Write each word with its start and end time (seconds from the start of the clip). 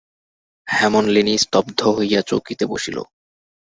হেমনলিনী 0.67 1.35
স্তব্ধ 1.37 1.79
হইয়া 1.97 2.21
চৌকিতে 2.21 2.65
বসিল। 2.65 2.97